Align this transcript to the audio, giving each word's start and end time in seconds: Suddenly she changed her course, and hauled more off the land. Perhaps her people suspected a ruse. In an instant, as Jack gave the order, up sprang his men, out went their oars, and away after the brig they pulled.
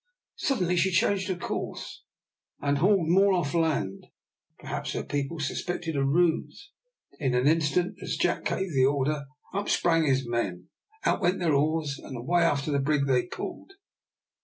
Suddenly 0.37 0.77
she 0.77 0.89
changed 0.89 1.27
her 1.27 1.35
course, 1.35 2.03
and 2.59 2.79
hauled 2.79 3.07
more 3.07 3.33
off 3.33 3.51
the 3.51 3.59
land. 3.59 4.07
Perhaps 4.57 4.93
her 4.93 5.03
people 5.03 5.39
suspected 5.39 5.95
a 5.95 6.03
ruse. 6.03 6.71
In 7.19 7.35
an 7.35 7.45
instant, 7.45 7.97
as 8.01 8.17
Jack 8.17 8.45
gave 8.45 8.73
the 8.73 8.85
order, 8.87 9.25
up 9.53 9.69
sprang 9.69 10.05
his 10.07 10.27
men, 10.27 10.69
out 11.05 11.21
went 11.21 11.37
their 11.37 11.53
oars, 11.53 11.99
and 11.99 12.17
away 12.17 12.41
after 12.41 12.71
the 12.71 12.79
brig 12.79 13.05
they 13.05 13.27
pulled. 13.27 13.73